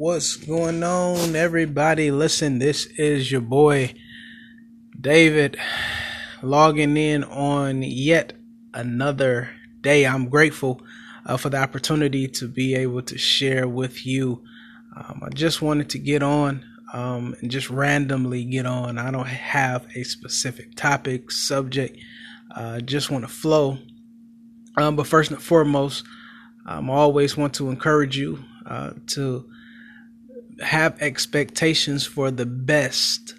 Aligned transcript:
What's 0.00 0.36
going 0.36 0.82
on, 0.82 1.36
everybody? 1.36 2.10
Listen, 2.10 2.58
this 2.58 2.86
is 2.96 3.30
your 3.30 3.42
boy 3.42 3.92
David 4.98 5.58
logging 6.40 6.96
in 6.96 7.22
on 7.22 7.82
yet 7.82 8.32
another 8.72 9.50
day. 9.82 10.06
I'm 10.06 10.30
grateful 10.30 10.80
uh, 11.26 11.36
for 11.36 11.50
the 11.50 11.58
opportunity 11.58 12.26
to 12.28 12.48
be 12.48 12.74
able 12.76 13.02
to 13.02 13.18
share 13.18 13.68
with 13.68 14.06
you. 14.06 14.42
Um, 14.96 15.20
I 15.22 15.28
just 15.34 15.60
wanted 15.60 15.90
to 15.90 15.98
get 15.98 16.22
on 16.22 16.64
um, 16.94 17.36
and 17.42 17.50
just 17.50 17.68
randomly 17.68 18.46
get 18.46 18.64
on. 18.64 18.96
I 18.96 19.10
don't 19.10 19.28
have 19.28 19.86
a 19.94 20.02
specific 20.04 20.76
topic, 20.76 21.30
subject, 21.30 21.98
uh, 22.56 22.80
just 22.80 23.10
want 23.10 23.24
to 23.24 23.30
flow. 23.30 23.76
Um, 24.78 24.96
but 24.96 25.06
first 25.06 25.30
and 25.30 25.42
foremost, 25.42 26.04
um, 26.64 26.90
I 26.90 26.94
always 26.94 27.36
want 27.36 27.52
to 27.56 27.68
encourage 27.68 28.16
you 28.16 28.42
uh, 28.64 28.92
to 29.08 29.44
have 30.60 31.00
expectations 31.00 32.06
for 32.06 32.30
the 32.30 32.46
best 32.46 33.34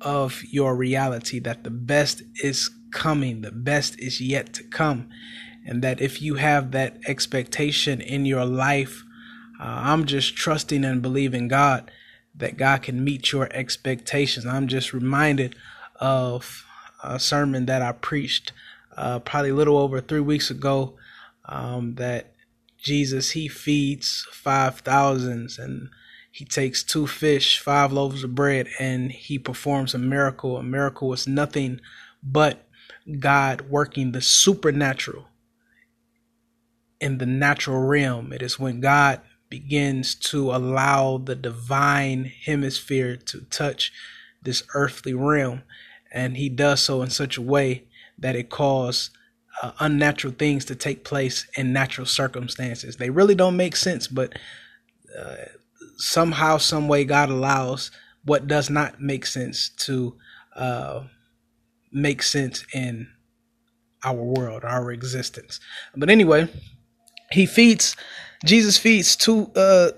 of 0.00 0.42
your 0.44 0.74
reality, 0.74 1.38
that 1.40 1.64
the 1.64 1.70
best 1.70 2.22
is 2.42 2.70
coming, 2.92 3.42
the 3.42 3.52
best 3.52 3.98
is 3.98 4.20
yet 4.20 4.52
to 4.54 4.64
come. 4.64 5.08
And 5.66 5.82
that 5.82 6.00
if 6.00 6.22
you 6.22 6.36
have 6.36 6.70
that 6.70 6.96
expectation 7.06 8.00
in 8.00 8.24
your 8.24 8.44
life, 8.44 9.04
uh, 9.60 9.64
I'm 9.64 10.06
just 10.06 10.34
trusting 10.34 10.84
and 10.84 11.02
believing 11.02 11.48
God 11.48 11.90
that 12.34 12.56
God 12.56 12.82
can 12.82 13.04
meet 13.04 13.32
your 13.32 13.48
expectations. 13.52 14.46
I'm 14.46 14.68
just 14.68 14.92
reminded 14.92 15.54
of 15.96 16.64
a 17.04 17.18
sermon 17.20 17.66
that 17.66 17.82
I 17.82 17.92
preached 17.92 18.52
uh, 18.96 19.18
probably 19.18 19.50
a 19.50 19.54
little 19.54 19.76
over 19.76 20.00
three 20.00 20.20
weeks 20.20 20.50
ago 20.50 20.96
um, 21.44 21.96
that 21.96 22.32
Jesus, 22.78 23.32
he 23.32 23.48
feeds 23.48 24.26
five 24.32 24.80
thousands 24.80 25.58
and 25.58 25.90
he 26.30 26.44
takes 26.44 26.82
two 26.82 27.06
fish, 27.06 27.58
five 27.58 27.92
loaves 27.92 28.22
of 28.22 28.34
bread, 28.34 28.68
and 28.78 29.10
he 29.10 29.38
performs 29.38 29.94
a 29.94 29.98
miracle. 29.98 30.56
A 30.56 30.62
miracle 30.62 31.12
is 31.12 31.26
nothing 31.26 31.80
but 32.22 32.66
God 33.18 33.62
working 33.62 34.12
the 34.12 34.20
supernatural 34.22 35.26
in 37.00 37.18
the 37.18 37.26
natural 37.26 37.82
realm. 37.82 38.32
It 38.32 38.42
is 38.42 38.58
when 38.58 38.80
God 38.80 39.20
begins 39.48 40.14
to 40.14 40.52
allow 40.52 41.18
the 41.18 41.34
divine 41.34 42.26
hemisphere 42.44 43.16
to 43.16 43.40
touch 43.50 43.92
this 44.42 44.62
earthly 44.74 45.14
realm. 45.14 45.62
And 46.12 46.36
he 46.36 46.48
does 46.48 46.80
so 46.80 47.02
in 47.02 47.10
such 47.10 47.36
a 47.36 47.42
way 47.42 47.84
that 48.18 48.36
it 48.36 48.50
causes 48.50 49.10
uh, 49.62 49.72
unnatural 49.80 50.32
things 50.32 50.64
to 50.66 50.76
take 50.76 51.04
place 51.04 51.46
in 51.56 51.72
natural 51.72 52.06
circumstances. 52.06 52.96
They 52.96 53.10
really 53.10 53.34
don't 53.34 53.56
make 53.56 53.74
sense, 53.74 54.06
but 54.06 54.38
uh, 55.18 55.34
somehow, 56.00 56.56
some 56.58 56.88
way, 56.88 57.04
God 57.04 57.30
allows 57.30 57.90
what 58.24 58.46
does 58.46 58.70
not 58.70 59.00
make 59.00 59.26
sense 59.26 59.68
to 59.70 60.16
uh, 60.56 61.04
make 61.92 62.22
sense 62.22 62.64
in 62.74 63.08
our 64.04 64.14
world, 64.14 64.64
our 64.64 64.90
existence. 64.90 65.60
But 65.94 66.10
anyway, 66.10 66.48
he 67.30 67.46
feeds 67.46 67.96
Jesus 68.44 68.78
feeds 68.78 69.16
two 69.16 69.50
uh, 69.54 69.90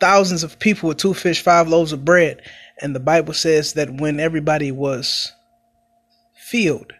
thousands 0.00 0.42
of 0.42 0.58
people 0.58 0.88
with 0.88 0.98
two 0.98 1.14
fish, 1.14 1.42
five 1.42 1.68
loaves 1.68 1.92
of 1.92 2.04
bread, 2.04 2.42
and 2.80 2.94
the 2.94 3.00
Bible 3.00 3.34
says 3.34 3.74
that 3.74 3.90
when 3.90 4.18
everybody 4.18 4.72
was 4.72 5.32
filled, 6.34 6.92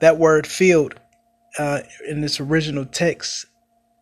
that 0.00 0.18
word 0.18 0.46
filled 0.46 0.94
uh, 1.58 1.80
in 2.06 2.20
this 2.20 2.38
original 2.40 2.84
text 2.84 3.46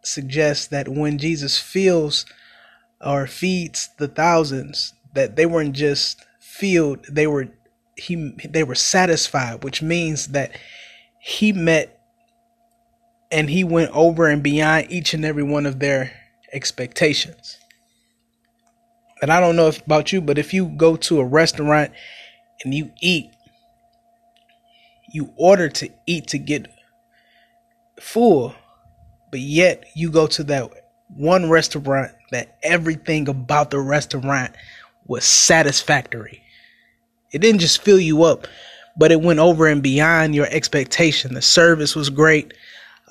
suggests 0.02 0.66
that 0.68 0.88
when 0.88 1.18
Jesus 1.18 1.58
fills 1.58 2.26
or 3.00 3.26
feeds 3.26 3.90
the 3.98 4.08
thousands, 4.08 4.94
that 5.14 5.36
they 5.36 5.46
weren't 5.46 5.74
just 5.74 6.24
filled; 6.40 7.04
they 7.10 7.26
were 7.26 7.48
he 7.96 8.32
they 8.48 8.62
were 8.62 8.74
satisfied, 8.74 9.64
which 9.64 9.82
means 9.82 10.28
that 10.28 10.52
he 11.20 11.52
met 11.52 12.00
and 13.30 13.48
he 13.48 13.62
went 13.64 13.90
over 13.92 14.26
and 14.26 14.42
beyond 14.42 14.90
each 14.90 15.14
and 15.14 15.24
every 15.24 15.42
one 15.42 15.66
of 15.66 15.78
their 15.78 16.12
expectations. 16.52 17.58
And 19.22 19.30
I 19.30 19.40
don't 19.40 19.56
know 19.56 19.68
if 19.68 19.84
about 19.84 20.12
you, 20.12 20.20
but 20.20 20.38
if 20.38 20.54
you 20.54 20.66
go 20.66 20.96
to 20.96 21.20
a 21.20 21.24
restaurant 21.24 21.92
and 22.64 22.74
you 22.74 22.90
eat, 23.00 23.30
you 25.12 25.32
order 25.36 25.68
to 25.68 25.90
eat 26.06 26.28
to 26.28 26.38
get 26.38 26.66
full, 28.00 28.54
but 29.30 29.40
yet 29.40 29.84
you 29.94 30.10
go 30.10 30.26
to 30.28 30.42
that 30.44 30.70
one 31.16 31.50
restaurant 31.50 32.12
that 32.30 32.58
everything 32.62 33.28
about 33.28 33.70
the 33.70 33.80
restaurant 33.80 34.54
was 35.06 35.24
satisfactory. 35.24 36.42
It 37.32 37.40
didn't 37.40 37.60
just 37.60 37.82
fill 37.82 38.00
you 38.00 38.24
up, 38.24 38.46
but 38.96 39.12
it 39.12 39.20
went 39.20 39.38
over 39.38 39.66
and 39.66 39.82
beyond 39.82 40.34
your 40.34 40.46
expectation. 40.46 41.34
The 41.34 41.42
service 41.42 41.94
was 41.94 42.10
great. 42.10 42.54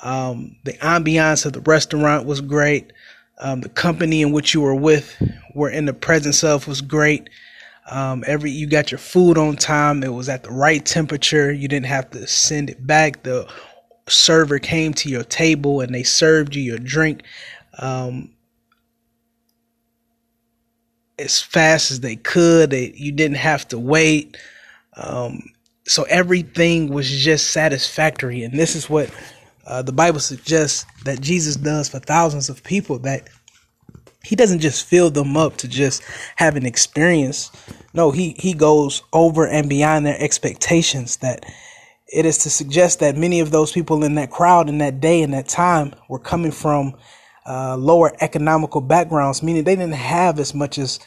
Um, 0.01 0.55
the 0.63 0.73
ambiance 0.73 1.45
of 1.45 1.53
the 1.53 1.61
restaurant 1.61 2.25
was 2.25 2.41
great. 2.41 2.93
Um, 3.39 3.61
the 3.61 3.69
company 3.69 4.21
in 4.21 4.31
which 4.31 4.53
you 4.53 4.61
were 4.61 4.75
with, 4.75 5.15
were 5.55 5.69
in 5.69 5.85
the 5.85 5.93
presence 5.93 6.43
of, 6.43 6.67
was 6.67 6.81
great. 6.81 7.29
Um, 7.89 8.23
every 8.27 8.51
you 8.51 8.67
got 8.67 8.91
your 8.91 8.99
food 8.99 9.37
on 9.37 9.55
time. 9.55 10.03
It 10.03 10.13
was 10.13 10.29
at 10.29 10.43
the 10.43 10.51
right 10.51 10.85
temperature. 10.85 11.51
You 11.51 11.67
didn't 11.67 11.87
have 11.87 12.09
to 12.11 12.27
send 12.27 12.69
it 12.69 12.85
back. 12.85 13.23
The 13.23 13.47
server 14.07 14.59
came 14.59 14.93
to 14.95 15.09
your 15.09 15.23
table 15.23 15.81
and 15.81 15.93
they 15.93 16.03
served 16.03 16.55
you 16.55 16.61
your 16.61 16.77
drink 16.77 17.23
um, 17.79 18.31
as 21.17 21.41
fast 21.41 21.91
as 21.91 22.01
they 22.01 22.15
could. 22.15 22.69
They, 22.69 22.93
you 22.95 23.11
didn't 23.11 23.37
have 23.37 23.67
to 23.69 23.79
wait. 23.79 24.37
Um, 24.95 25.41
so 25.87 26.03
everything 26.03 26.93
was 26.93 27.09
just 27.09 27.51
satisfactory. 27.51 28.43
And 28.43 28.57
this 28.57 28.75
is 28.75 28.89
what 28.89 29.09
uh, 29.65 29.81
the 29.81 29.91
Bible 29.91 30.19
suggests 30.19 30.85
that 31.05 31.21
Jesus 31.21 31.55
does 31.55 31.89
for 31.89 31.99
thousands 31.99 32.49
of 32.49 32.63
people 32.63 32.99
that 32.99 33.29
he 34.23 34.35
doesn't 34.35 34.59
just 34.59 34.85
fill 34.85 35.09
them 35.09 35.37
up 35.37 35.57
to 35.57 35.67
just 35.67 36.03
have 36.35 36.55
an 36.55 36.65
experience. 36.65 37.51
No, 37.93 38.11
he, 38.11 38.35
he 38.37 38.53
goes 38.53 39.01
over 39.13 39.47
and 39.47 39.69
beyond 39.69 40.05
their 40.05 40.19
expectations 40.21 41.17
that 41.17 41.45
it 42.11 42.25
is 42.25 42.39
to 42.39 42.49
suggest 42.49 42.99
that 42.99 43.15
many 43.15 43.39
of 43.39 43.51
those 43.51 43.71
people 43.71 44.03
in 44.03 44.15
that 44.15 44.31
crowd 44.31 44.67
in 44.67 44.79
that 44.79 44.99
day 44.99 45.21
in 45.21 45.31
that 45.31 45.47
time 45.47 45.93
were 46.09 46.19
coming 46.19 46.51
from 46.51 46.95
uh, 47.45 47.77
lower 47.77 48.13
economical 48.21 48.81
backgrounds, 48.81 49.41
meaning 49.41 49.63
they 49.63 49.75
didn't 49.75 49.93
have 49.93 50.39
as 50.39 50.53
much 50.53 50.77
as 50.77 50.99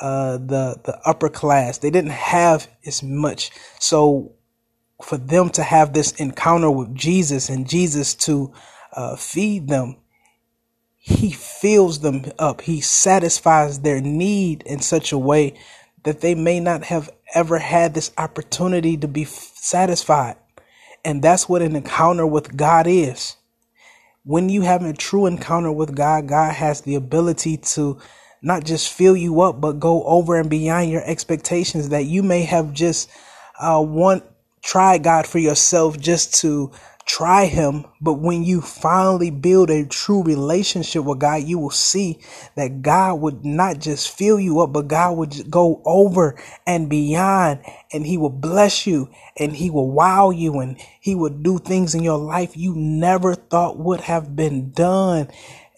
uh, 0.00 0.32
the 0.38 0.78
the 0.84 0.98
upper 1.04 1.28
class. 1.28 1.78
They 1.78 1.90
didn't 1.90 2.10
have 2.10 2.68
as 2.84 3.02
much. 3.02 3.50
So 3.78 4.32
for 5.02 5.16
them 5.16 5.50
to 5.50 5.62
have 5.62 5.92
this 5.92 6.12
encounter 6.12 6.70
with 6.70 6.94
Jesus 6.94 7.48
and 7.48 7.68
Jesus 7.68 8.14
to 8.14 8.52
uh, 8.92 9.16
feed 9.16 9.68
them, 9.68 9.96
he 10.96 11.30
fills 11.30 12.00
them 12.00 12.24
up. 12.38 12.62
He 12.62 12.80
satisfies 12.80 13.80
their 13.80 14.00
need 14.00 14.62
in 14.64 14.80
such 14.80 15.12
a 15.12 15.18
way 15.18 15.54
that 16.04 16.20
they 16.20 16.34
may 16.34 16.60
not 16.60 16.84
have 16.84 17.10
ever 17.34 17.58
had 17.58 17.94
this 17.94 18.12
opportunity 18.16 18.96
to 18.96 19.08
be 19.08 19.24
satisfied. 19.24 20.36
And 21.04 21.22
that's 21.22 21.48
what 21.48 21.62
an 21.62 21.76
encounter 21.76 22.26
with 22.26 22.56
God 22.56 22.86
is. 22.86 23.36
When 24.26 24.48
you 24.48 24.62
have 24.62 24.84
a 24.84 24.92
true 24.92 25.26
encounter 25.26 25.70
with 25.70 25.94
God, 25.94 26.26
God 26.26 26.52
has 26.52 26.80
the 26.80 26.96
ability 26.96 27.58
to 27.58 28.00
not 28.42 28.64
just 28.64 28.92
fill 28.92 29.16
you 29.16 29.40
up, 29.42 29.60
but 29.60 29.78
go 29.78 30.02
over 30.02 30.34
and 30.34 30.50
beyond 30.50 30.90
your 30.90 31.04
expectations 31.04 31.90
that 31.90 32.06
you 32.06 32.24
may 32.24 32.42
have 32.42 32.72
just 32.72 33.08
uh, 33.60 33.80
want 33.86 34.24
try 34.64 34.98
God 34.98 35.28
for 35.28 35.38
yourself 35.38 35.96
just 36.00 36.34
to 36.40 36.72
try 37.06 37.46
him. 37.46 37.86
But 38.00 38.14
when 38.14 38.42
you 38.42 38.60
finally 38.60 39.30
build 39.30 39.70
a 39.70 39.86
true 39.86 40.22
relationship 40.24 41.04
with 41.04 41.20
God, 41.20 41.44
you 41.44 41.58
will 41.58 41.70
see 41.70 42.18
that 42.56 42.82
God 42.82 43.20
would 43.20 43.44
not 43.44 43.78
just 43.78 44.10
fill 44.10 44.40
you 44.40 44.60
up, 44.60 44.72
but 44.72 44.88
God 44.88 45.16
would 45.16 45.50
go 45.50 45.80
over 45.84 46.38
and 46.66 46.90
beyond 46.90 47.60
and 47.92 48.04
he 48.04 48.18
will 48.18 48.30
bless 48.30 48.86
you 48.86 49.08
and 49.36 49.54
he 49.54 49.70
will 49.70 49.90
wow 49.90 50.30
you 50.30 50.58
and 50.58 50.78
he 51.00 51.14
will 51.14 51.30
do 51.30 51.58
things 51.58 51.94
in 51.94 52.02
your 52.02 52.18
life 52.18 52.56
you 52.56 52.74
never 52.74 53.34
thought 53.34 53.78
would 53.78 54.00
have 54.02 54.34
been 54.34 54.72
done. 54.72 55.28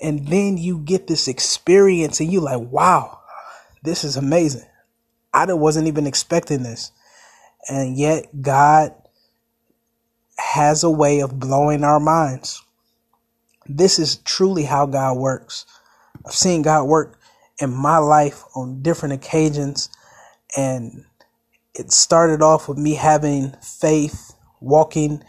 And 0.00 0.26
then 0.29 0.56
you 0.56 0.79
get 0.79 1.06
this 1.06 1.29
experience 1.29 2.20
and 2.20 2.32
you're 2.32 2.43
like, 2.43 2.61
wow, 2.61 3.20
this 3.82 4.03
is 4.03 4.17
amazing. 4.17 4.67
I 5.35 5.53
wasn't 5.53 5.88
even 5.88 6.06
expecting 6.06 6.62
this. 6.62 6.91
And 7.69 7.99
yet 7.99 8.41
God 8.41 8.94
has 10.38 10.85
a 10.85 10.90
way 10.90 11.20
of 11.20 11.38
blowing 11.38 11.85
our 11.85 12.00
minds. 12.00 12.62
This 13.67 13.99
is 13.99 14.17
truly 14.17 14.64
how 14.64 14.87
God 14.87 15.19
works. 15.19 15.67
I've 16.25 16.32
seen 16.32 16.62
God 16.62 16.85
work 16.85 17.19
in 17.61 17.70
my 17.75 17.99
life 17.99 18.44
on 18.55 18.82
different 18.82 19.14
occasions 19.14 19.90
and 20.56 21.05
it 21.75 21.93
started 21.93 22.43
off 22.43 22.69
with 22.69 22.79
me 22.79 22.94
having 22.94 23.55
faith, 23.62 24.35
walking 24.61 25.23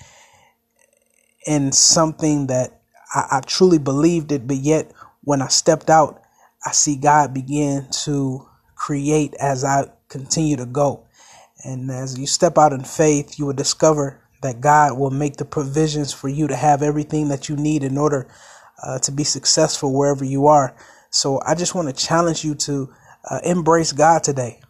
in 1.46 1.72
something 1.72 2.48
that 2.48 2.82
I, 3.14 3.28
I 3.38 3.42
truly 3.42 3.78
believed 3.78 4.32
it, 4.32 4.48
but 4.48 4.58
yet 4.58 4.92
when 5.24 5.42
I 5.42 5.48
stepped 5.48 5.90
out, 5.90 6.22
I 6.66 6.72
see 6.72 6.96
God 6.96 7.34
begin 7.34 7.88
to 8.04 8.48
create 8.76 9.34
as 9.40 9.64
I 9.64 9.90
continue 10.10 10.58
to 10.58 10.66
go. 10.66 11.06
And 11.64 11.92
as 11.92 12.18
you 12.18 12.28
step 12.28 12.58
out 12.58 12.74
in 12.74 12.84
faith, 12.84 13.38
you 13.38 13.46
will 13.46 13.54
discover 13.54 14.22
that 14.42 14.62
God 14.62 14.98
will 14.98 15.12
make 15.12 15.38
the 15.38 15.46
provisions 15.46 16.14
for 16.14 16.30
you 16.30 16.48
to 16.48 16.56
have 16.56 16.82
everything 16.82 17.30
that 17.30 17.50
you 17.50 17.56
need 17.56 17.84
in 17.84 17.98
order 17.98 18.28
uh, 18.84 19.00
to 19.00 19.12
be 19.12 19.24
successful 19.24 19.94
wherever 19.94 20.24
you 20.24 20.48
are. 20.48 20.76
So 21.10 21.42
I 21.46 21.56
just 21.56 21.76
want 21.76 21.88
to 21.88 21.94
challenge 22.06 22.46
you 22.46 22.56
to 22.56 22.94
uh, 23.30 23.40
embrace 23.44 23.92
God 23.92 24.24
today. 24.24 24.62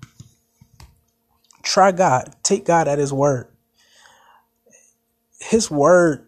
Try 1.64 1.92
God. 1.92 2.36
Take 2.44 2.66
God 2.66 2.88
at 2.88 2.98
His 2.98 3.14
word. 3.14 3.48
His 5.40 5.70
word 5.70 6.28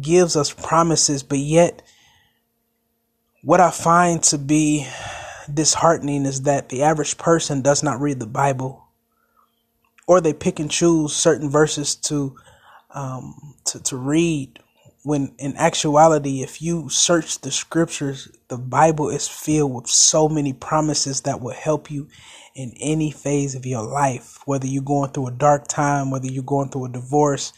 gives 0.00 0.36
us 0.36 0.52
promises, 0.52 1.22
but 1.22 1.38
yet, 1.38 1.82
what 3.42 3.60
I 3.60 3.70
find 3.70 4.22
to 4.24 4.38
be 4.38 4.86
disheartening 5.52 6.26
is 6.26 6.42
that 6.42 6.68
the 6.68 6.82
average 6.82 7.18
person 7.18 7.62
does 7.62 7.82
not 7.82 8.00
read 8.00 8.20
the 8.20 8.26
Bible, 8.26 8.86
or 10.10 10.20
they 10.20 10.32
pick 10.32 10.58
and 10.58 10.72
choose 10.72 11.14
certain 11.14 11.48
verses 11.48 11.94
to 11.94 12.34
um, 12.92 13.54
to, 13.64 13.80
to 13.80 13.96
read 13.96 14.58
when 15.04 15.32
in 15.38 15.56
actuality, 15.56 16.42
if 16.42 16.60
you 16.60 16.88
search 16.88 17.40
the 17.40 17.52
scriptures, 17.52 18.28
the 18.48 18.58
Bible 18.58 19.08
is 19.08 19.28
filled 19.28 19.72
with 19.72 19.86
so 19.86 20.28
many 20.28 20.52
promises 20.52 21.20
that 21.20 21.40
will 21.40 21.54
help 21.54 21.92
you 21.92 22.08
in 22.56 22.72
any 22.80 23.12
phase 23.12 23.54
of 23.54 23.64
your 23.64 23.84
life, 23.84 24.40
whether 24.46 24.66
you're 24.66 24.82
going 24.82 25.12
through 25.12 25.28
a 25.28 25.32
dark 25.32 25.68
time, 25.68 26.10
whether 26.10 26.26
you're 26.26 26.42
going 26.42 26.70
through 26.70 26.86
a 26.86 26.90
divorce, 26.90 27.52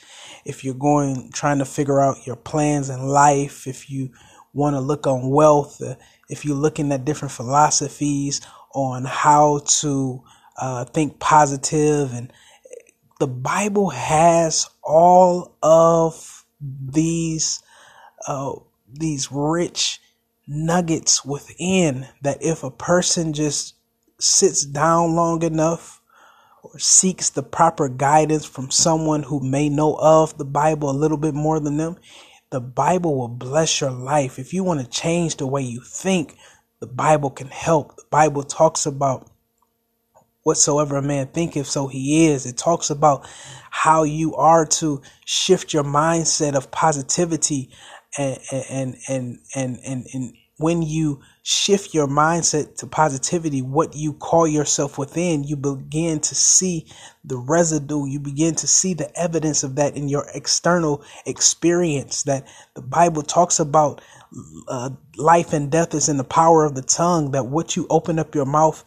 if 0.45 0.63
you're 0.63 0.75
going 0.75 1.31
trying 1.33 1.59
to 1.59 1.65
figure 1.65 2.01
out 2.01 2.27
your 2.27 2.37
plans 2.37 2.91
in 2.91 3.01
life, 3.09 3.67
if 3.67 3.89
you 3.89 4.11
want 4.53 4.77
to 4.77 4.81
look 4.81 5.07
on 5.07 5.31
wealth, 5.31 5.81
uh, 5.81 5.95
if 6.29 6.45
you're 6.45 6.55
looking 6.55 6.93
at 6.93 7.07
different 7.07 7.33
philosophies 7.33 8.43
on 8.75 9.07
how 9.07 9.63
to 9.67 10.23
uh, 10.59 10.85
think 10.85 11.19
positive 11.19 12.13
and 12.13 12.33
the 13.21 13.29
Bible 13.29 13.91
has 13.91 14.69
all 14.83 15.57
of 15.63 16.45
these 16.61 17.63
uh, 18.27 18.53
these 18.93 19.31
rich 19.31 20.01
nuggets 20.47 21.25
within 21.25 22.09
that 22.23 22.39
if 22.41 22.65
a 22.65 22.71
person 22.71 23.33
just 23.33 23.75
sits 24.19 24.65
down 24.65 25.15
long 25.15 25.43
enough 25.43 26.01
or 26.63 26.79
seeks 26.79 27.31
the 27.31 27.43
proper 27.43 27.89
guidance 27.89 28.45
from 28.45 28.71
someone 28.71 29.23
who 29.25 29.41
may 29.41 29.69
know 29.69 29.97
of 30.01 30.37
the 30.39 30.45
Bible 30.45 30.91
a 30.91 30.93
little 30.93 31.17
bit 31.17 31.35
more 31.35 31.59
than 31.59 31.77
them, 31.77 31.97
the 32.51 32.61
Bible 32.61 33.17
will 33.17 33.29
bless 33.29 33.81
your 33.81 33.91
life. 33.91 34.39
If 34.39 34.53
you 34.53 34.63
want 34.63 34.81
to 34.81 34.87
change 34.87 35.37
the 35.37 35.47
way 35.47 35.63
you 35.63 35.81
think, 35.81 36.37
the 36.81 36.87
Bible 36.87 37.31
can 37.31 37.49
help. 37.49 37.97
The 37.97 38.05
Bible 38.11 38.43
talks 38.43 38.87
about 38.87 39.31
whatsoever 40.43 40.97
a 40.97 41.03
man 41.03 41.29
thinketh, 41.29 41.67
so 41.67 41.87
he 41.87 42.27
is. 42.27 42.47
It 42.47 42.57
talks 42.57 42.91
about 42.91 43.27
how 43.71 44.03
you 44.03 44.35
are 44.37 44.67
to 44.67 45.03
shift 45.25 45.73
your 45.73 45.85
mindset 45.85 46.55
of 46.55 46.71
positivity 46.71 47.71
and 48.19 48.39
and 48.71 48.97
and 49.09 49.39
and 49.55 49.79
and, 49.87 50.07
and 50.13 50.35
when 50.59 50.83
you 50.83 51.21
shift 51.43 51.93
your 51.93 52.07
mindset 52.07 52.77
to 52.77 52.87
positivity, 52.87 53.63
what 53.63 53.97
you 53.97 54.13
call 54.13 54.47
yourself 54.47 54.97
within, 54.97 55.43
you 55.43 55.57
begin 55.57 56.21
to 56.21 56.35
see 56.35 56.87
the 57.25 57.37
residue. 57.37 58.07
You 58.07 58.21
begin 58.21 58.55
to 58.57 58.67
see 58.67 58.95
the 58.95 59.11
evidence 59.19 59.65
of 59.65 59.75
that 59.77 59.97
in 59.97 60.09
your 60.09 60.27
external 60.35 61.05
experience. 61.27 62.23
That 62.25 62.47
the 62.75 62.83
Bible 62.83 63.23
talks 63.23 63.59
about 63.59 64.03
uh, 64.69 64.91
life 65.17 65.53
and 65.53 65.71
death 65.71 65.95
is 65.95 66.09
in 66.09 66.17
the 66.17 66.25
power 66.25 66.65
of 66.65 66.75
the 66.75 66.83
tongue. 66.83 67.33
That 67.33 67.47
what 67.47 67.75
you 67.75 67.87
open 67.91 68.19
up 68.19 68.35
your 68.35 68.47
mouth 68.47 68.85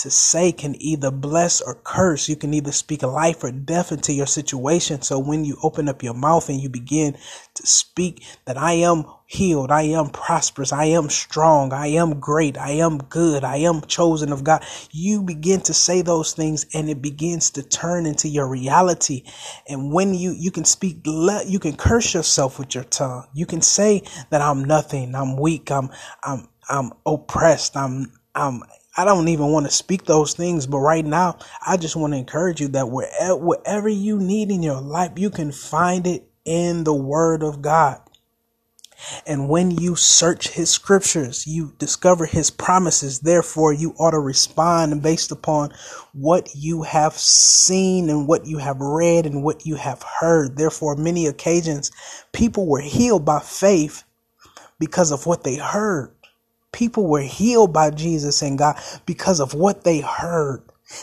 to 0.00 0.10
say 0.10 0.52
can 0.52 0.80
either 0.80 1.10
bless 1.10 1.60
or 1.60 1.74
curse. 1.74 2.28
You 2.28 2.36
can 2.36 2.54
either 2.54 2.72
speak 2.72 3.02
life 3.02 3.44
or 3.44 3.50
death 3.52 3.92
into 3.92 4.12
your 4.14 4.26
situation. 4.26 5.02
So 5.02 5.18
when 5.18 5.44
you 5.44 5.58
open 5.62 5.88
up 5.88 6.02
your 6.02 6.14
mouth 6.14 6.48
and 6.48 6.60
you 6.60 6.70
begin 6.70 7.18
to 7.54 7.66
speak 7.66 8.24
that 8.46 8.56
I 8.56 8.72
am 8.74 9.04
healed, 9.26 9.70
I 9.70 9.82
am 9.82 10.08
prosperous, 10.10 10.72
I 10.72 10.86
am 10.86 11.10
strong, 11.10 11.72
I 11.72 11.88
am 11.88 12.18
great, 12.18 12.58
I 12.58 12.72
am 12.72 12.98
good, 12.98 13.44
I 13.44 13.58
am 13.58 13.82
chosen 13.82 14.32
of 14.32 14.42
God, 14.42 14.64
you 14.90 15.22
begin 15.22 15.60
to 15.62 15.74
say 15.74 16.02
those 16.02 16.32
things 16.32 16.66
and 16.74 16.88
it 16.90 17.02
begins 17.02 17.50
to 17.52 17.62
turn 17.62 18.06
into 18.06 18.28
your 18.28 18.48
reality. 18.48 19.24
And 19.68 19.92
when 19.92 20.14
you, 20.14 20.32
you 20.32 20.50
can 20.50 20.64
speak, 20.64 20.98
you 21.04 21.58
can 21.60 21.76
curse 21.76 22.14
yourself 22.14 22.58
with 22.58 22.74
your 22.74 22.84
tongue. 22.84 23.26
You 23.34 23.46
can 23.46 23.60
say 23.60 24.02
that 24.30 24.40
I'm 24.40 24.64
nothing, 24.64 25.14
I'm 25.14 25.36
weak, 25.36 25.70
I'm, 25.70 25.90
I'm, 26.24 26.48
I'm 26.68 26.92
oppressed, 27.06 27.76
I'm, 27.76 28.12
I'm 28.34 28.62
I 28.96 29.04
don't 29.04 29.28
even 29.28 29.52
want 29.52 29.66
to 29.66 29.72
speak 29.72 30.04
those 30.04 30.34
things, 30.34 30.66
but 30.66 30.78
right 30.78 31.04
now, 31.04 31.38
I 31.64 31.76
just 31.76 31.96
want 31.96 32.12
to 32.12 32.18
encourage 32.18 32.60
you 32.60 32.68
that 32.68 32.90
wherever, 32.90 33.36
whatever 33.36 33.88
you 33.88 34.18
need 34.18 34.50
in 34.50 34.62
your 34.62 34.80
life, 34.80 35.12
you 35.16 35.30
can 35.30 35.52
find 35.52 36.06
it 36.06 36.28
in 36.44 36.84
the 36.84 36.94
Word 36.94 37.42
of 37.42 37.62
God. 37.62 38.00
And 39.26 39.48
when 39.48 39.70
you 39.70 39.96
search 39.96 40.48
His 40.48 40.70
scriptures, 40.70 41.46
you 41.46 41.72
discover 41.78 42.26
His 42.26 42.50
promises. 42.50 43.20
Therefore, 43.20 43.72
you 43.72 43.94
ought 43.98 44.10
to 44.10 44.18
respond 44.18 45.02
based 45.02 45.30
upon 45.30 45.72
what 46.12 46.50
you 46.54 46.82
have 46.82 47.14
seen 47.14 48.10
and 48.10 48.26
what 48.28 48.46
you 48.46 48.58
have 48.58 48.80
read 48.80 49.24
and 49.24 49.42
what 49.42 49.64
you 49.64 49.76
have 49.76 50.02
heard. 50.02 50.56
Therefore, 50.56 50.96
many 50.96 51.26
occasions, 51.26 51.90
people 52.32 52.66
were 52.66 52.80
healed 52.80 53.24
by 53.24 53.40
faith 53.40 54.04
because 54.78 55.12
of 55.12 55.26
what 55.26 55.44
they 55.44 55.56
heard. 55.56 56.14
People 56.72 57.06
were 57.06 57.22
healed 57.22 57.72
by 57.72 57.90
Jesus 57.90 58.42
and 58.42 58.58
God 58.58 58.76
because 59.06 59.40
of 59.40 59.54
what 59.54 59.84
they 59.84 60.00
heard. 60.00 60.62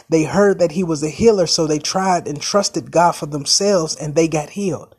They 0.10 0.24
heard 0.24 0.60
that 0.60 0.74
he 0.74 0.84
was 0.84 1.02
a 1.04 1.10
healer, 1.10 1.48
so 1.48 1.66
they 1.66 1.80
tried 1.80 2.28
and 2.28 2.42
trusted 2.42 2.92
God 2.92 3.14
for 3.14 3.25
themselves 3.25 3.96
and 3.96 4.16
they 4.16 4.28
got 4.28 4.52
healed. 4.52 4.96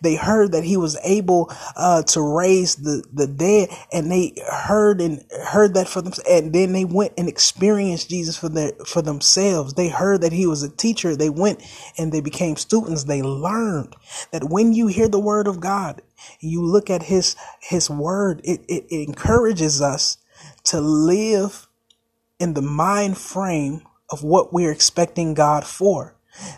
They 0.00 0.16
heard 0.16 0.52
that 0.52 0.64
he 0.64 0.76
was 0.76 0.98
able 1.04 1.52
uh, 1.76 2.02
to 2.02 2.20
raise 2.20 2.76
the, 2.76 3.04
the 3.12 3.26
dead 3.26 3.68
and 3.92 4.10
they 4.10 4.34
heard 4.50 5.00
and 5.00 5.24
heard 5.46 5.74
that 5.74 5.88
for 5.88 6.02
them. 6.02 6.12
And 6.28 6.52
then 6.52 6.72
they 6.72 6.84
went 6.84 7.12
and 7.16 7.28
experienced 7.28 8.10
Jesus 8.10 8.36
for 8.36 8.48
their, 8.48 8.72
for 8.86 9.02
themselves. 9.02 9.74
They 9.74 9.88
heard 9.88 10.20
that 10.22 10.32
he 10.32 10.46
was 10.46 10.62
a 10.62 10.68
teacher. 10.68 11.16
They 11.16 11.30
went 11.30 11.62
and 11.98 12.12
they 12.12 12.20
became 12.20 12.56
students. 12.56 13.04
They 13.04 13.22
learned 13.22 13.94
that 14.32 14.44
when 14.44 14.72
you 14.72 14.88
hear 14.88 15.08
the 15.08 15.20
word 15.20 15.46
of 15.46 15.60
God, 15.60 16.02
you 16.40 16.64
look 16.64 16.90
at 16.90 17.04
his, 17.04 17.36
his 17.60 17.88
word, 17.88 18.40
it, 18.44 18.60
it, 18.68 18.86
it 18.88 19.08
encourages 19.08 19.80
us 19.80 20.18
to 20.64 20.80
live 20.80 21.68
in 22.38 22.54
the 22.54 22.62
mind 22.62 23.18
frame 23.18 23.82
of 24.10 24.22
what 24.22 24.52
we're 24.52 24.72
expecting 24.72 25.34
God 25.34 25.64
for. 25.64 26.14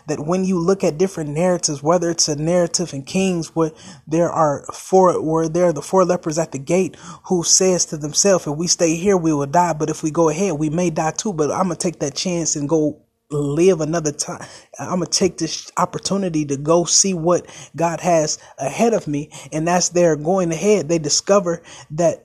That 0.07 0.21
when 0.21 0.45
you 0.45 0.57
look 0.57 0.85
at 0.85 0.97
different 0.97 1.31
narratives, 1.31 1.83
whether 1.83 2.09
it's 2.09 2.29
a 2.29 2.35
narrative 2.35 2.93
in 2.93 3.03
Kings 3.03 3.53
where 3.55 3.71
there 4.07 4.31
are 4.31 4.65
four, 4.73 5.21
where 5.21 5.49
there 5.49 5.65
are 5.65 5.73
the 5.73 5.81
four 5.81 6.05
lepers 6.05 6.39
at 6.39 6.53
the 6.53 6.59
gate 6.59 6.95
who 7.25 7.43
says 7.43 7.85
to 7.87 7.97
themselves, 7.97 8.47
if 8.47 8.55
we 8.55 8.67
stay 8.67 8.95
here, 8.95 9.17
we 9.17 9.33
will 9.33 9.45
die. 9.45 9.73
But 9.73 9.89
if 9.89 10.01
we 10.01 10.11
go 10.11 10.29
ahead, 10.29 10.53
we 10.53 10.69
may 10.69 10.89
die 10.91 11.11
too. 11.11 11.33
But 11.33 11.51
I'm 11.51 11.65
going 11.65 11.75
to 11.75 11.75
take 11.75 11.99
that 11.99 12.15
chance 12.15 12.55
and 12.55 12.69
go 12.69 13.04
live 13.35 13.81
another 13.81 14.11
time. 14.11 14.45
I'm 14.79 14.99
going 14.99 15.09
to 15.11 15.19
take 15.19 15.37
this 15.37 15.71
opportunity 15.77 16.45
to 16.45 16.57
go 16.57 16.85
see 16.85 17.13
what 17.13 17.47
God 17.75 17.99
has 18.01 18.37
ahead 18.57 18.93
of 18.93 19.07
me. 19.07 19.29
And 19.51 19.69
as 19.69 19.89
they're 19.89 20.15
going 20.15 20.51
ahead, 20.51 20.89
they 20.89 20.99
discover 20.99 21.63
that 21.91 22.24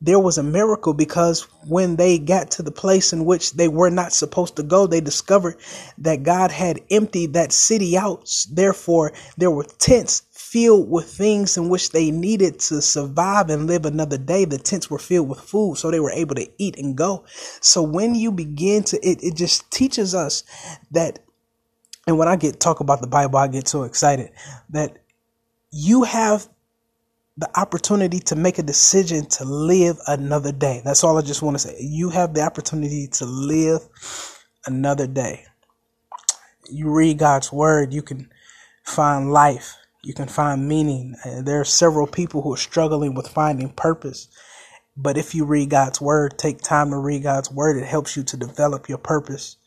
there 0.00 0.18
was 0.18 0.36
a 0.36 0.42
miracle 0.42 0.92
because 0.92 1.42
when 1.66 1.96
they 1.96 2.18
got 2.18 2.50
to 2.52 2.62
the 2.62 2.70
place 2.70 3.12
in 3.12 3.24
which 3.24 3.52
they 3.54 3.68
were 3.68 3.90
not 3.90 4.12
supposed 4.12 4.56
to 4.56 4.62
go, 4.62 4.86
they 4.86 5.00
discovered 5.00 5.56
that 5.98 6.22
God 6.22 6.50
had 6.50 6.80
emptied 6.90 7.32
that 7.32 7.52
city 7.52 7.96
out. 7.96 8.28
Therefore, 8.50 9.12
there 9.38 9.50
were 9.50 9.64
tents 9.64 10.22
filled 10.32 10.90
with 10.90 11.06
things 11.10 11.56
in 11.56 11.70
which 11.70 11.90
they 11.90 12.10
needed 12.10 12.58
to 12.58 12.82
survive 12.82 13.48
and 13.48 13.66
live 13.66 13.86
another 13.86 14.18
day. 14.18 14.44
The 14.44 14.58
tents 14.58 14.90
were 14.90 14.98
filled 14.98 15.28
with 15.28 15.40
food, 15.40 15.78
so 15.78 15.90
they 15.90 16.00
were 16.00 16.12
able 16.12 16.34
to 16.34 16.48
eat 16.58 16.78
and 16.78 16.96
go. 16.96 17.24
So 17.60 17.82
when 17.82 18.14
you 18.14 18.30
begin 18.30 18.84
to, 18.84 18.96
it, 19.06 19.22
it 19.22 19.34
just 19.34 19.70
teaches 19.70 20.14
us 20.14 20.44
that, 20.90 21.20
and 22.06 22.18
when 22.18 22.28
I 22.28 22.36
get 22.36 22.60
talk 22.60 22.80
about 22.80 23.00
the 23.00 23.06
Bible, 23.06 23.38
I 23.38 23.48
get 23.48 23.66
so 23.66 23.84
excited 23.84 24.30
that 24.70 24.98
you 25.72 26.04
have 26.04 26.48
the 27.38 27.50
opportunity 27.60 28.18
to 28.18 28.34
make 28.34 28.58
a 28.58 28.62
decision 28.62 29.26
to 29.26 29.44
live 29.44 29.98
another 30.06 30.52
day. 30.52 30.80
That's 30.84 31.04
all 31.04 31.18
I 31.18 31.22
just 31.22 31.42
want 31.42 31.58
to 31.58 31.68
say. 31.68 31.76
You 31.78 32.08
have 32.10 32.32
the 32.32 32.40
opportunity 32.40 33.08
to 33.08 33.26
live 33.26 33.82
another 34.64 35.06
day. 35.06 35.44
You 36.70 36.90
read 36.90 37.18
God's 37.18 37.52
word, 37.52 37.92
you 37.92 38.02
can 38.02 38.30
find 38.84 39.32
life, 39.32 39.76
you 40.02 40.14
can 40.14 40.28
find 40.28 40.66
meaning. 40.66 41.14
There 41.42 41.60
are 41.60 41.64
several 41.64 42.06
people 42.06 42.42
who 42.42 42.54
are 42.54 42.58
struggling 42.58 43.14
with 43.14 43.28
finding 43.28 43.68
purpose. 43.70 44.28
But 44.96 45.18
if 45.18 45.34
you 45.34 45.44
read 45.44 45.68
God's 45.70 46.00
word, 46.00 46.38
take 46.38 46.62
time 46.62 46.90
to 46.90 46.96
read 46.98 47.22
God's 47.22 47.50
word, 47.50 47.76
it 47.76 47.86
helps 47.86 48.16
you 48.16 48.22
to 48.24 48.36
develop 48.36 48.88
your 48.88 48.98
purpose. 48.98 49.58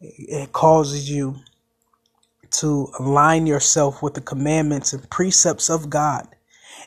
It 0.00 0.52
causes 0.52 1.08
you 1.08 1.36
to 2.50 2.88
align 2.98 3.46
yourself 3.46 4.02
with 4.02 4.14
the 4.14 4.20
commandments 4.20 4.92
and 4.92 5.08
precepts 5.08 5.70
of 5.70 5.88
God 5.88 6.26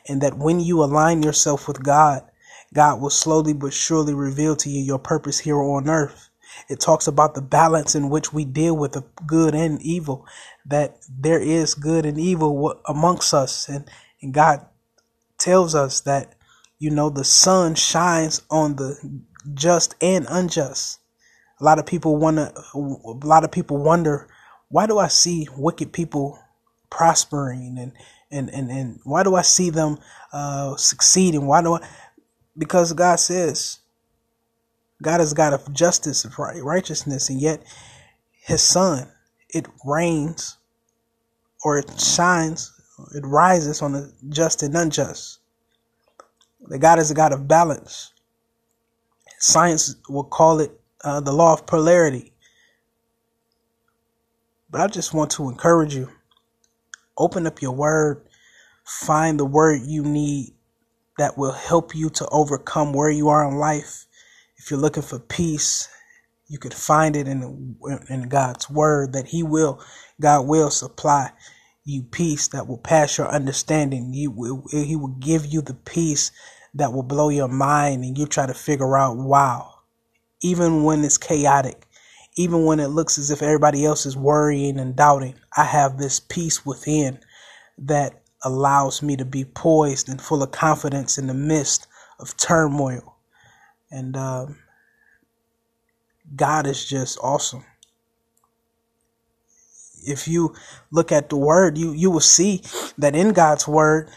and 0.08 0.20
that 0.22 0.38
when 0.38 0.60
you 0.60 0.82
align 0.82 1.22
yourself 1.22 1.68
with 1.68 1.82
God, 1.82 2.22
God 2.72 3.00
will 3.00 3.10
slowly 3.10 3.52
but 3.52 3.72
surely 3.72 4.14
reveal 4.14 4.56
to 4.56 4.70
you 4.70 4.80
your 4.80 4.98
purpose 4.98 5.40
here 5.40 5.58
on 5.58 5.88
earth. 5.88 6.28
It 6.68 6.80
talks 6.80 7.06
about 7.06 7.34
the 7.34 7.42
balance 7.42 7.94
in 7.94 8.10
which 8.10 8.32
we 8.32 8.44
deal 8.44 8.76
with 8.76 8.92
the 8.92 9.04
good 9.26 9.54
and 9.54 9.80
evil, 9.82 10.26
that 10.66 10.96
there 11.08 11.40
is 11.40 11.74
good 11.74 12.06
and 12.06 12.18
evil 12.18 12.80
amongst 12.86 13.34
us. 13.34 13.68
And, 13.68 13.88
and 14.22 14.34
God 14.34 14.66
tells 15.38 15.74
us 15.74 16.00
that, 16.02 16.34
you 16.78 16.90
know, 16.90 17.10
the 17.10 17.24
sun 17.24 17.74
shines 17.74 18.42
on 18.50 18.76
the 18.76 19.22
just 19.54 19.94
and 20.00 20.26
unjust. 20.28 20.98
A 21.60 21.64
lot 21.64 21.78
of 21.78 21.86
people 21.86 22.16
want 22.16 22.36
to, 22.36 22.52
a 22.74 23.26
lot 23.26 23.44
of 23.44 23.52
people 23.52 23.78
wonder, 23.78 24.28
why 24.68 24.86
do 24.86 24.98
I 24.98 25.08
see 25.08 25.48
wicked 25.56 25.92
people 25.92 26.38
prospering 26.90 27.76
and, 27.78 27.92
and, 28.30 28.48
and, 28.50 28.70
and 28.70 29.00
why 29.04 29.22
do 29.22 29.34
I 29.34 29.42
see 29.42 29.70
them 29.70 29.98
uh, 30.32 30.76
succeeding? 30.76 31.46
Why 31.46 31.62
do 31.62 31.74
I? 31.74 31.88
Because 32.56 32.92
God 32.92 33.16
says, 33.16 33.80
God 35.02 35.20
is 35.20 35.34
God 35.34 35.52
of 35.52 35.72
justice, 35.72 36.24
of 36.24 36.38
righteousness, 36.38 37.30
and 37.30 37.40
yet 37.40 37.62
His 38.32 38.62
Son, 38.62 39.08
it 39.48 39.66
rains 39.84 40.58
or 41.64 41.78
it 41.78 42.00
shines, 42.00 42.72
it 43.14 43.24
rises 43.24 43.82
on 43.82 43.92
the 43.92 44.12
just 44.28 44.62
and 44.62 44.76
unjust. 44.76 45.40
The 46.60 46.78
God 46.78 46.98
is 46.98 47.10
a 47.10 47.14
God 47.14 47.32
of 47.32 47.48
balance. 47.48 48.12
Science 49.38 49.96
will 50.08 50.24
call 50.24 50.60
it 50.60 50.70
uh, 51.02 51.20
the 51.20 51.32
law 51.32 51.54
of 51.54 51.66
polarity. 51.66 52.32
But 54.70 54.82
I 54.82 54.86
just 54.86 55.14
want 55.14 55.30
to 55.32 55.48
encourage 55.48 55.94
you 55.94 56.10
open 57.20 57.46
up 57.46 57.62
your 57.62 57.72
word, 57.74 58.28
find 58.86 59.40
the 59.40 59.46
word 59.46 59.82
you 59.86 60.04
need 60.04 60.54
that 61.18 61.38
will 61.38 61.52
help 61.52 61.94
you 61.94 62.10
to 62.10 62.28
overcome 62.30 62.92
where 62.92 63.10
you 63.10 63.28
are 63.28 63.48
in 63.48 63.56
life 63.56 64.00
if 64.58 64.70
you're 64.70 64.80
looking 64.80 65.02
for 65.02 65.18
peace, 65.18 65.88
you 66.48 66.58
could 66.58 66.74
find 66.74 67.16
it 67.16 67.28
in 67.28 67.76
in 68.10 68.28
God's 68.28 68.70
word 68.70 69.14
that 69.14 69.28
He 69.28 69.42
will, 69.42 69.82
God 70.20 70.46
will 70.46 70.70
supply 70.70 71.32
you 71.84 72.02
peace 72.04 72.48
that 72.48 72.68
will 72.68 72.78
pass 72.78 73.18
your 73.18 73.28
understanding. 73.28 74.12
You 74.14 74.30
will, 74.30 74.64
He 74.70 74.96
will 74.96 75.16
give 75.20 75.46
you 75.46 75.62
the 75.62 75.74
peace 75.74 76.32
that 76.74 76.92
will 76.92 77.04
blow 77.04 77.30
your 77.30 77.48
mind, 77.48 78.04
and 78.04 78.18
you 78.18 78.26
try 78.26 78.46
to 78.46 78.54
figure 78.54 78.96
out, 78.98 79.16
wow, 79.16 79.74
even 80.42 80.84
when 80.84 81.04
it's 81.04 81.18
chaotic, 81.18 81.86
even 82.36 82.64
when 82.64 82.80
it 82.80 82.88
looks 82.88 83.18
as 83.18 83.30
if 83.30 83.42
everybody 83.42 83.84
else 83.84 84.06
is 84.06 84.16
worrying 84.16 84.78
and 84.78 84.96
doubting, 84.96 85.34
I 85.56 85.64
have 85.64 85.98
this 85.98 86.20
peace 86.20 86.64
within 86.64 87.18
that 87.78 88.22
allows 88.42 89.02
me 89.02 89.16
to 89.16 89.24
be 89.24 89.44
poised 89.44 90.08
and 90.08 90.20
full 90.20 90.42
of 90.42 90.52
confidence 90.52 91.18
in 91.18 91.26
the 91.26 91.34
midst 91.34 91.86
of 92.18 92.36
turmoil 92.36 93.10
and 93.90 94.16
um, 94.16 94.58
God 96.34 96.66
is 96.66 96.84
just 96.86 97.18
awesome. 97.22 97.64
If 100.06 100.28
you 100.28 100.54
look 100.90 101.12
at 101.12 101.28
the 101.28 101.36
word, 101.36 101.76
you, 101.76 101.92
you 101.92 102.10
will 102.10 102.20
see 102.20 102.62
that 102.98 103.16
in 103.16 103.32
God's 103.32 103.68
word, 103.68 104.08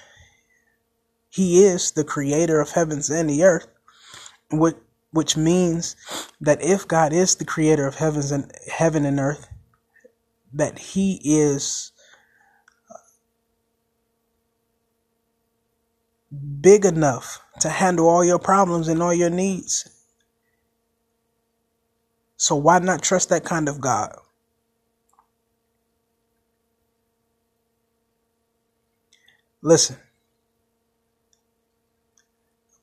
He 1.29 1.65
is 1.65 1.91
the 1.91 2.03
creator 2.03 2.62
of 2.62 2.72
heavens 2.72 3.10
and 3.10 3.29
the 3.29 3.43
earth, 3.43 3.67
which, 4.51 4.77
which 5.13 5.38
means 5.38 5.96
that 6.41 6.62
if 6.63 6.88
God 6.88 7.13
is 7.13 7.36
the 7.36 7.46
creator 7.46 7.86
of 7.86 7.96
heavens 7.96 8.32
and 8.32 8.51
heaven 8.67 9.05
and 9.05 9.20
earth, 9.20 9.48
that 10.51 10.79
He 10.79 11.22
is 11.24 11.91
big 16.62 16.84
enough 16.84 17.39
to 17.60 17.70
handle 17.70 18.10
all 18.10 18.25
your 18.25 18.39
problems 18.39 18.88
and 18.88 19.03
all 19.03 19.13
your 19.13 19.29
needs. 19.29 19.88
So 22.36 22.55
why 22.55 22.79
not 22.79 23.03
trust 23.03 23.29
that 23.29 23.46
kind 23.46 23.70
of 23.70 23.79
God? 23.79 24.17
Listen. 29.62 29.96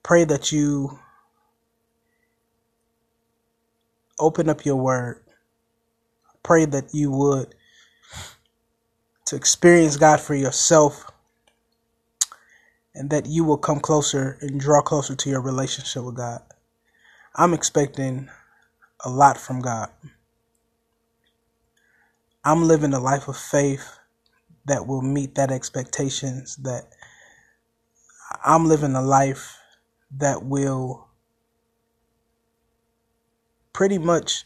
Pray 0.05 0.25
that 0.25 0.53
you 0.53 1.01
open 4.21 4.49
up 4.49 4.65
your 4.65 4.77
word. 4.77 5.23
Pray 6.43 6.65
that 6.67 6.95
you 6.95 7.11
would 7.11 7.55
to 9.27 9.37
experience 9.37 9.97
God 9.97 10.21
for 10.21 10.35
yourself 10.35 11.11
and 12.95 13.11
that 13.11 13.27
you 13.27 13.45
will 13.45 13.59
come 13.59 13.81
closer 13.81 14.39
and 14.41 14.61
draw 14.61 14.83
closer 14.83 15.15
to 15.15 15.31
your 15.31 15.41
relationship 15.41 16.05
with 16.05 16.17
God. 16.17 16.43
I'm 17.37 17.55
expecting 17.55 18.29
a 19.05 19.11
lot 19.11 19.39
from 19.39 19.61
God. 19.61 19.91
I'm 22.45 22.67
living 22.67 22.93
a 22.95 23.01
life 23.01 23.29
of 23.29 23.37
faith 23.37 23.99
that 24.67 24.87
will 24.87 25.03
meet 25.03 25.35
that 25.37 25.51
expectations 25.51 26.57
that 26.57 26.85
I'm 28.45 28.67
living 28.67 28.95
a 28.95 29.03
life 29.03 29.57
that 30.17 30.45
will 30.45 31.10
pretty 33.81 33.97
much 33.97 34.45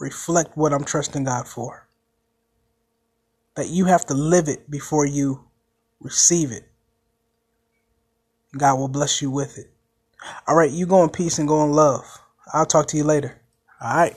reflect 0.00 0.56
what 0.56 0.72
I'm 0.72 0.82
trusting 0.82 1.24
God 1.24 1.46
for. 1.46 1.86
That 3.54 3.68
you 3.68 3.84
have 3.84 4.06
to 4.06 4.14
live 4.14 4.48
it 4.48 4.70
before 4.70 5.04
you 5.04 5.44
receive 6.00 6.52
it. 6.52 6.70
God 8.56 8.78
will 8.78 8.88
bless 8.88 9.20
you 9.20 9.30
with 9.30 9.58
it. 9.58 9.70
All 10.46 10.56
right, 10.56 10.70
you 10.70 10.86
go 10.86 11.04
in 11.04 11.10
peace 11.10 11.38
and 11.38 11.46
go 11.46 11.64
in 11.64 11.72
love. 11.72 12.02
I'll 12.50 12.64
talk 12.64 12.86
to 12.88 12.96
you 12.96 13.04
later. 13.04 13.42
All 13.82 13.94
right. 13.94 14.16